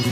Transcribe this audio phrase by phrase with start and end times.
[0.00, 0.08] 欢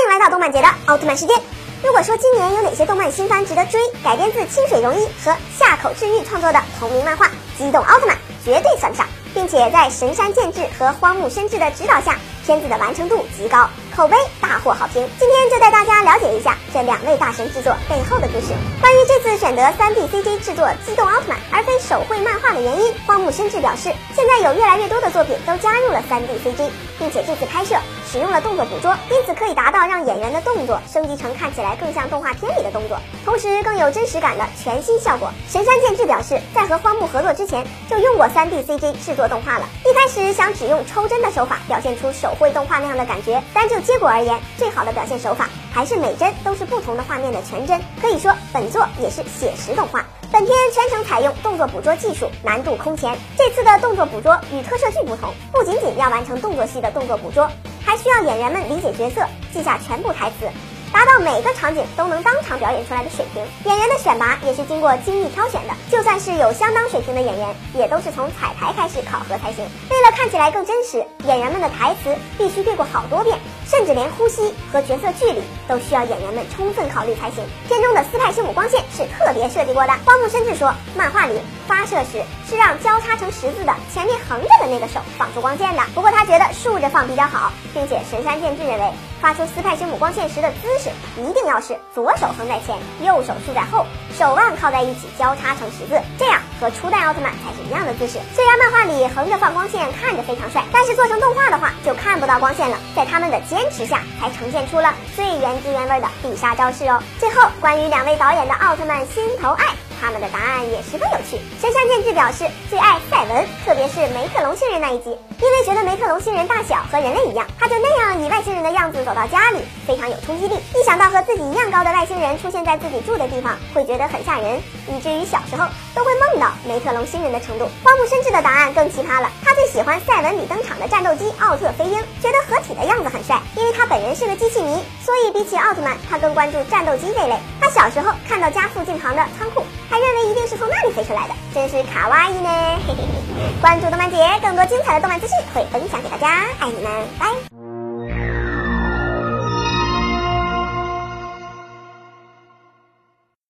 [0.00, 1.36] 迎来到动漫节的奥特曼时间。
[1.84, 7.26] 如果说今年有哪些动漫新番值得追，改编自清水荣一和夏口智裕创作的同名漫画
[7.58, 15.06] 《机动奥特曼》绝对算不上，并且在神山健治和荒木伸志的指导下，片子的完成度极高，口碑大获好评。
[15.18, 18.54] 今天就带大家了解一下这两位大神制作背后的故事。
[18.80, 27.76] 关于这次选择 3D CG 制作《机动奥特曼》而非手绘漫画的原因，荒木伸志表示，现在有越来越多的作品都加入了 3D CG，并且这次拍摄
[28.10, 35.30] 使用了动作捕捉，因此可以达到让演员的动作升级成看起来更像动画片里的动作，同时更有真实感的全新效果。
[35.50, 47.80] 神山健治表示，在和荒木合作之前就用过 3D CG 制作动画了，一开始想只用抽帧的手法表现出手绘动画那样的感觉，但就结果而言，最好的表现手法还是每帧都是不同的画面的全帧。
[48.00, 50.04] 可以说，本作也是写实动画。
[50.30, 53.16] 本片全程采用动作捕捉技术，难度空前。
[53.36, 57.50] 这次的动作捕捉与特摄剧不同，不仅仅要完成动作戏的动作捕捉，
[57.84, 60.48] 还需要演员们理解角色，记下全部台词，
[60.90, 63.44] 达到每个场景都能当场表演出来的水平。
[63.66, 69.62] 演员的选拔也是经过精密挑选的，就算是有相当水平的演员，也都是从彩排开始考核才行。
[69.90, 73.38] 为了看起来更真实，演员们的台词必须对过好多遍。
[73.72, 77.42] 甚至连呼吸和角色距离都需要演员们充分考虑才行。
[77.66, 79.92] 片中的斯派生母光线是特别设计过的。
[80.04, 88.92] 荒木伸志说，漫画里发射时是让交叉成十字的前面横着的那个手放出光线的，不过他觉得竖着放比较好，并且神山健治认为
[89.22, 93.86] 发出斯派生母光线时的姿势一定要是左手横在前，右手竖在后，
[94.18, 98.18] 手腕靠在一起交叉成十字，这样和初代奥特曼才是一样的姿势。
[98.34, 102.78] 虽然漫画里横着放光线看着非常帅，但是做成动画的话就看不到光线了。
[102.96, 103.42] 在他们的。
[103.42, 107.02] 坚持下，才呈现出了最原汁原味的必杀招式哦。
[107.18, 109.66] 最后，关于两位导演的奥特曼心头爱。
[110.02, 111.38] 他们的答案也十分有趣。
[111.60, 120.56] 神山健治表示最爱赛文，特别是梅特隆星人那一集，因为觉得梅特隆星人大小和人类一样，他就那样以外星人的样子走到家里，非常有冲击力。
[120.74, 125.64] 一想到和自己一样高的外星人出现在自己住的地方，会觉得很吓人，以至于小时候
[125.94, 127.68] 都会梦到梅特隆星人的程度。
[127.84, 133.40] 荒木伸志的答案更奇葩了，他最喜欢赛文里登场的战斗机奥特飞鹰，觉得合体的样子很帅。
[133.54, 137.38] 因为他本人是个机器迷，所以比起奥特曼，他更关注战斗机这类。
[137.72, 139.64] 他小时候看到家附近旁的仓库。
[139.88, 142.50] 还认为一定是从那里飞出来的，真是卡哇伊呢！
[142.86, 147.61] 嘿嘿嘿，关注动漫节，更多精彩的动漫资讯会分享给大家，爱你们，拜。